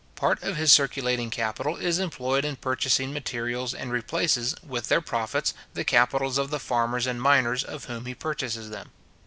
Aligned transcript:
Part 0.15 0.41
of 0.41 0.55
his 0.55 0.71
circulating 0.73 1.29
capital 1.29 1.75
is 1.75 1.99
employed 1.99 2.43
in 2.43 2.55
purchasing 2.55 3.13
materials, 3.13 3.71
and 3.75 3.91
replaces, 3.91 4.55
with 4.67 4.87
their 4.87 4.99
profits, 4.99 5.53
the 5.75 5.83
capitals 5.83 6.39
of 6.39 6.49
the 6.49 6.59
farmers 6.59 7.05
and 7.05 7.21
miners 7.21 7.63
of 7.63 7.85
whom 7.85 8.07
he 8.07 8.15
purchases 8.15 8.71
them. 8.71 8.89